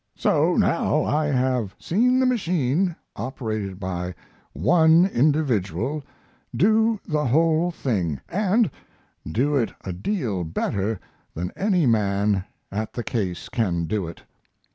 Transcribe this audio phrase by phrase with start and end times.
[0.15, 4.15] So now I have seen the machine, operated by
[4.51, 6.03] one individual,
[6.55, 8.71] do the whole thing, and
[9.31, 10.99] do it a deal better
[11.35, 14.23] than any man at the case can do it.